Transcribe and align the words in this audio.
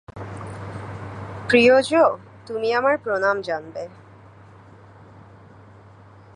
প্রিয় 1.49 1.75
জো, 1.81 2.03
তুমি 2.45 2.73
আমার 2.73 2.95
প্রণাম 2.97 3.41
জানবে। 3.41 3.83